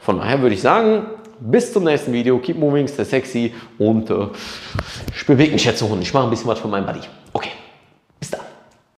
Von 0.00 0.18
daher 0.18 0.42
würde 0.42 0.54
ich 0.54 0.60
sagen, 0.60 1.06
bis 1.40 1.72
zum 1.72 1.84
nächsten 1.84 2.12
Video. 2.12 2.38
Keep 2.38 2.58
moving, 2.58 2.88
stay 2.88 3.04
sexy 3.04 3.54
und 3.78 4.10
äh, 4.10 4.28
ich 5.14 5.26
bewege 5.26 5.52
mich 5.52 5.64
jetzt 5.64 5.78
so 5.78 5.86
und 5.86 6.02
ich 6.02 6.12
mache 6.12 6.24
ein 6.24 6.30
bisschen 6.30 6.48
was 6.48 6.58
für 6.58 6.68
meinen 6.68 6.86
Buddy. 6.86 7.00